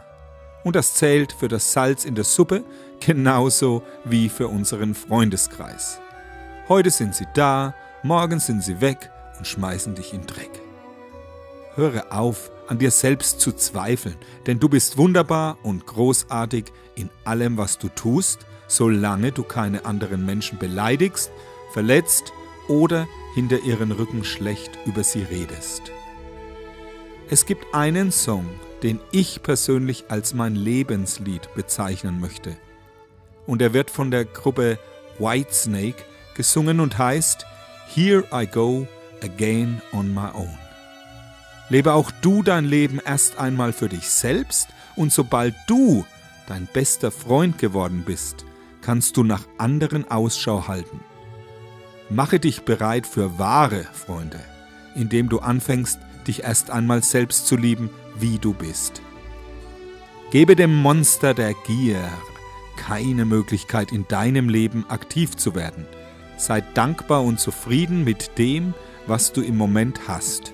Und 0.63 0.77
das 0.77 0.95
zählt 0.95 1.33
für 1.33 1.49
das 1.49 1.73
Salz 1.73 2.05
in 2.05 2.15
der 2.15 2.23
Suppe 2.23 2.65
genauso 3.05 3.83
wie 4.05 4.29
für 4.29 4.47
unseren 4.47 4.95
Freundeskreis. 4.95 5.99
Heute 6.69 6.91
sind 6.91 7.17
sie 7.17 7.27
da, 7.35 7.75
morgen 8.05 8.39
sind 8.39 8.63
sie 8.63 8.81
weg 8.81 9.11
und 9.39 9.47
schmeißen 9.47 9.97
dich 9.97 10.15
in 10.15 10.25
Dreck. 10.27 10.63
Höre 11.75 12.13
auf, 12.13 12.53
an 12.69 12.79
dir 12.79 12.93
selbst 12.93 13.41
zu 13.41 13.51
zweifeln, 13.53 14.17
denn 14.47 14.61
du 14.61 14.69
bist 14.69 14.97
wunderbar 14.97 15.59
und 15.65 15.85
großartig 15.87 16.67
in 16.95 17.11
allem, 17.25 17.57
was 17.57 17.79
du 17.79 17.89
tust, 17.89 18.47
solange 18.69 19.33
du 19.33 19.43
keine 19.43 19.85
anderen 19.85 20.25
Menschen 20.25 20.59
beleidigst, 20.59 21.33
verletzt 21.73 22.33
oder 22.69 23.09
hinter 23.35 23.61
ihren 23.61 23.93
Rücken 23.93 24.25
schlecht 24.25 24.79
über 24.87 25.05
sie 25.05 25.23
redest. 25.23 25.83
Es 27.29 27.47
gibt 27.47 27.75
einen 27.75 28.11
Song, 28.11 28.47
den 28.83 28.99
ich 29.13 29.43
persönlich 29.43 30.05
als 30.09 30.35
mein 30.35 30.55
Lebenslied 30.57 31.55
bezeichnen 31.55 32.21
möchte. 32.21 32.57
Und 33.47 33.63
er 33.63 33.73
wird 33.73 33.91
von 33.91 34.11
der 34.11 34.25
Gruppe 34.25 34.79
Whitesnake 35.19 36.05
gesungen 36.35 36.81
und 36.81 36.99
heißt 36.99 37.47
Here 37.95 38.25
I 38.33 38.47
Go 38.47 38.87
Again 39.23 39.81
on 39.93 40.13
My 40.15 40.31
Own. 40.35 40.59
Lebe 41.69 41.93
auch 41.93 42.11
du 42.23 42.43
dein 42.43 42.65
Leben 42.65 43.01
erst 43.05 43.39
einmal 43.39 43.73
für 43.73 43.89
dich 43.89 44.09
selbst 44.09 44.69
und 44.97 45.13
sobald 45.13 45.55
du 45.69 46.05
dein 46.49 46.67
bester 46.67 47.11
Freund 47.11 47.59
geworden 47.59 48.03
bist, 48.05 48.45
kannst 48.83 49.17
du 49.17 49.23
nach 49.23 49.47
anderen 49.59 50.11
Ausschau 50.11 50.67
halten. 50.67 51.01
Mache 52.11 52.41
dich 52.41 52.63
bereit 52.63 53.07
für 53.07 53.39
wahre 53.39 53.85
Freunde, 53.93 54.41
indem 54.97 55.29
du 55.29 55.39
anfängst, 55.39 56.01
dich 56.27 56.43
erst 56.43 56.71
einmal 56.71 57.05
selbst 57.05 57.47
zu 57.47 57.57
lieben, 57.57 57.89
wie 58.19 58.39
du 58.39 58.53
bist. 58.53 59.01
Gebe 60.33 60.57
dem 60.57 60.75
Monster 60.75 61.35
der 61.35 61.55
Gier 61.55 62.03
keine 62.77 63.25
Möglichkeit 63.25 63.93
in 63.93 64.09
deinem 64.09 64.49
Leben 64.49 64.85
aktiv 64.89 65.37
zu 65.37 65.55
werden. 65.55 65.87
Sei 66.37 66.63
dankbar 66.75 67.23
und 67.23 67.39
zufrieden 67.39 68.05
mit 68.05 68.39
dem, 68.39 68.75
was 69.07 69.33
du 69.33 69.43
im 69.43 69.57
Moment 69.57 70.09
hast. 70.09 70.53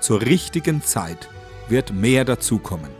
Zur 0.00 0.20
richtigen 0.20 0.82
Zeit 0.82 1.28
wird 1.68 1.92
mehr 1.92 2.24
dazukommen. 2.24 2.90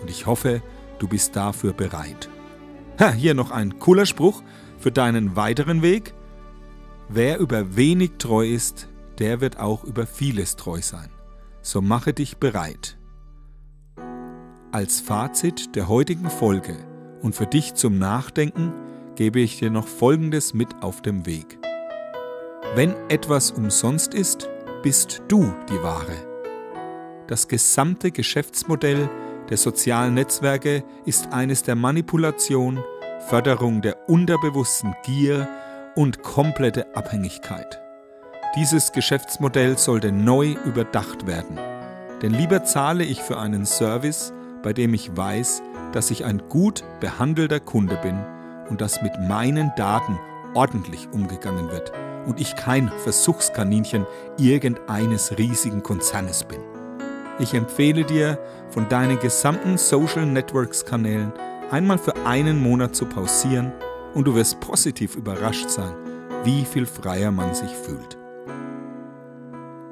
Und 0.00 0.08
ich 0.08 0.26
hoffe, 0.26 0.62
du 0.98 1.08
bist 1.08 1.36
dafür 1.36 1.72
bereit. 1.72 2.30
Ha, 3.00 3.12
hier 3.12 3.34
noch 3.34 3.50
ein 3.50 3.78
cooler 3.78 4.06
Spruch 4.06 4.42
für 4.78 4.92
deinen 4.92 5.36
weiteren 5.36 5.82
Weg. 5.82 6.14
Wer 7.10 7.38
über 7.38 7.74
wenig 7.74 8.12
treu 8.18 8.46
ist, 8.46 8.86
der 9.18 9.40
wird 9.40 9.58
auch 9.58 9.82
über 9.84 10.06
vieles 10.06 10.56
treu 10.56 10.82
sein. 10.82 11.08
So 11.62 11.80
mache 11.80 12.12
dich 12.12 12.36
bereit. 12.36 12.98
Als 14.72 15.00
Fazit 15.00 15.74
der 15.74 15.88
heutigen 15.88 16.28
Folge 16.28 16.76
und 17.22 17.34
für 17.34 17.46
dich 17.46 17.72
zum 17.72 17.98
Nachdenken 17.98 18.74
gebe 19.16 19.40
ich 19.40 19.58
dir 19.58 19.70
noch 19.70 19.88
Folgendes 19.88 20.52
mit 20.52 20.82
auf 20.82 21.00
dem 21.00 21.24
Weg. 21.24 21.58
Wenn 22.74 22.94
etwas 23.08 23.52
umsonst 23.52 24.12
ist, 24.12 24.50
bist 24.82 25.22
du 25.28 25.54
die 25.70 25.82
Ware. 25.82 26.26
Das 27.26 27.48
gesamte 27.48 28.10
Geschäftsmodell 28.10 29.08
der 29.48 29.56
sozialen 29.56 30.12
Netzwerke 30.12 30.84
ist 31.06 31.32
eines 31.32 31.62
der 31.62 31.74
Manipulation, 31.74 32.84
Förderung 33.28 33.80
der 33.80 34.10
unterbewussten 34.10 34.94
Gier 35.04 35.48
und 35.98 36.22
komplette 36.22 36.86
Abhängigkeit. 36.94 37.80
Dieses 38.54 38.92
Geschäftsmodell 38.92 39.76
sollte 39.76 40.12
neu 40.12 40.54
überdacht 40.64 41.26
werden. 41.26 41.58
Denn 42.22 42.30
lieber 42.30 42.62
zahle 42.62 43.02
ich 43.02 43.20
für 43.20 43.36
einen 43.36 43.66
Service, 43.66 44.32
bei 44.62 44.72
dem 44.72 44.94
ich 44.94 45.16
weiß, 45.16 45.60
dass 45.90 46.12
ich 46.12 46.24
ein 46.24 46.40
gut 46.48 46.84
behandelter 47.00 47.58
Kunde 47.58 47.96
bin 47.96 48.16
und 48.70 48.80
dass 48.80 49.02
mit 49.02 49.18
meinen 49.18 49.72
Daten 49.76 50.16
ordentlich 50.54 51.08
umgegangen 51.10 51.68
wird 51.72 51.90
und 52.26 52.40
ich 52.40 52.54
kein 52.54 52.92
Versuchskaninchen 53.02 54.06
irgendeines 54.38 55.36
riesigen 55.36 55.82
Konzernes 55.82 56.44
bin. 56.44 56.60
Ich 57.40 57.54
empfehle 57.54 58.04
dir, 58.04 58.38
von 58.70 58.88
deinen 58.88 59.18
gesamten 59.18 59.76
Social 59.78 60.26
Networks 60.26 60.84
Kanälen 60.84 61.32
einmal 61.72 61.98
für 61.98 62.14
einen 62.24 62.62
Monat 62.62 62.94
zu 62.94 63.04
pausieren 63.04 63.72
und 64.18 64.24
du 64.24 64.34
wirst 64.34 64.58
positiv 64.58 65.14
überrascht 65.14 65.70
sein, 65.70 65.94
wie 66.42 66.64
viel 66.64 66.86
freier 66.86 67.30
man 67.30 67.54
sich 67.54 67.70
fühlt. 67.70 68.18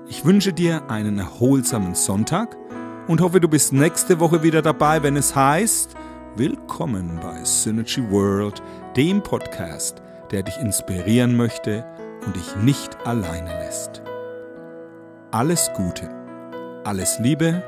Ich 0.09 0.25
wünsche 0.25 0.53
dir 0.53 0.91
einen 0.91 1.21
erholsamen 1.21 1.95
Sonntag 1.95 2.57
und 3.07 3.21
hoffe, 3.21 3.39
du 3.39 3.47
bist 3.47 3.73
nächste 3.73 4.19
Woche 4.19 4.43
wieder 4.43 4.63
dabei, 4.63 5.05
wenn 5.05 5.17
es 5.17 5.37
heißt, 5.37 5.95
Willkommen 6.35 7.21
bei 7.23 7.45
Synergy 7.45 8.03
World, 8.11 8.61
dem 8.97 9.23
Podcast, 9.23 10.03
der 10.33 10.43
dich 10.43 10.59
inspirieren 10.59 11.37
möchte 11.37 11.87
und 12.27 12.35
dich 12.35 12.57
nicht 12.57 13.07
alleine 13.07 13.51
lässt. 13.61 14.03
Alles 15.31 15.71
Gute, 15.77 16.11
alles 16.83 17.21
Liebe, 17.21 17.63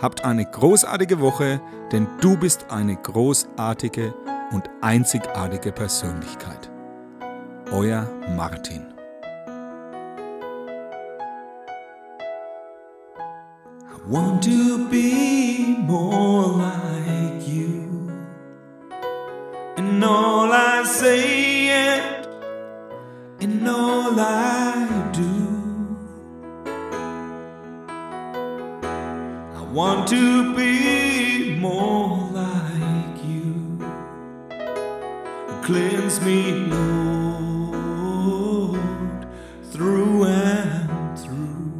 habt 0.00 0.24
eine 0.24 0.44
großartige 0.44 1.18
Woche, 1.18 1.60
denn 1.90 2.06
du 2.20 2.36
bist 2.36 2.66
eine 2.70 2.94
großartige 2.94 4.14
und 4.50 4.68
einzigartige 4.80 5.72
Persönlichkeit. 5.72 6.70
Euer 7.72 8.06
Martin. 8.36 8.90
want 14.10 14.42
to 14.42 14.88
be 14.88 15.76
more 15.78 16.48
like 16.48 17.46
you 17.46 18.10
in 19.76 20.02
all 20.02 20.50
I 20.50 20.82
say 20.84 21.68
and 21.68 22.26
in 23.40 23.68
all 23.68 24.18
I 24.18 25.10
do. 25.12 25.32
I 29.54 29.62
want 29.72 30.08
to 30.08 30.54
be 30.56 31.56
more 31.60 31.99
Me, 36.18 36.52
Lord, 36.52 38.00
through 39.70 40.24
and 40.24 41.18
through. 41.18 41.72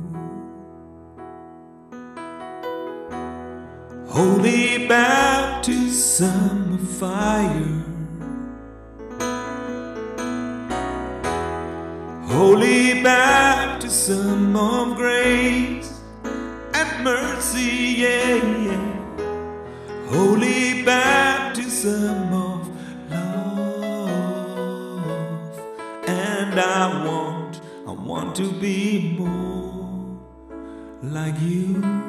Holy 4.08 4.86
baptism 4.86 6.74
of 6.74 6.88
fire. 6.98 7.84
Holy 12.26 13.02
baptism 13.02 14.54
of 14.56 14.96
grace 14.96 15.92
and 16.72 17.04
mercy, 17.04 17.96
yeah, 17.98 18.59
to 28.40 28.52
be 28.52 29.16
more 29.18 30.18
like 31.02 31.38
you. 31.42 31.99